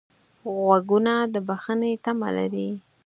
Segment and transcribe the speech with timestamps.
[0.55, 2.69] غوږونه د بښنې تمه لري